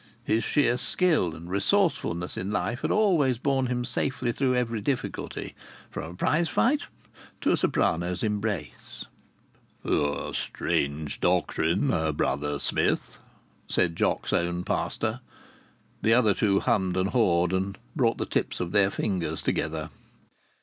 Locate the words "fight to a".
6.49-7.55